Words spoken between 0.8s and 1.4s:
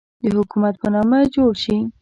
په نامه